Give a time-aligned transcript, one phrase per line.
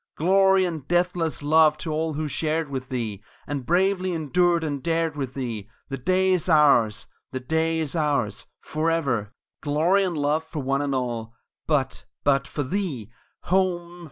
[0.15, 5.15] Glory and deathless love to all who shared with thee, And bravely endured and dared
[5.15, 9.31] with thee The day is ours the day is ours Forever!
[9.61, 11.35] Glory and Love for one and all;
[11.67, 13.11] but but for thee
[13.43, 13.99] Home!